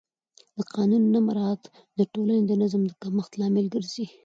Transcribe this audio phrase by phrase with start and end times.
[0.57, 1.61] د قانون نه مراعت
[1.97, 4.05] د ټولنې د نظم د کمښت لامل ګرځي